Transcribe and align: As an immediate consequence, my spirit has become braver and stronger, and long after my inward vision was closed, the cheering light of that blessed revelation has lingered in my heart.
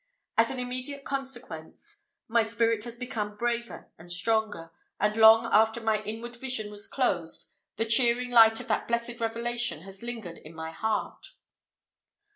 As 0.35 0.49
an 0.49 0.57
immediate 0.57 1.05
consequence, 1.05 2.01
my 2.27 2.41
spirit 2.41 2.85
has 2.85 2.95
become 2.95 3.37
braver 3.37 3.91
and 3.99 4.11
stronger, 4.11 4.71
and 4.99 5.15
long 5.15 5.47
after 5.53 5.79
my 5.79 6.01
inward 6.01 6.35
vision 6.37 6.71
was 6.71 6.87
closed, 6.87 7.51
the 7.75 7.85
cheering 7.85 8.31
light 8.31 8.59
of 8.59 8.67
that 8.67 8.87
blessed 8.87 9.19
revelation 9.19 9.83
has 9.83 10.01
lingered 10.01 10.39
in 10.39 10.55
my 10.55 10.71
heart. 10.71 11.33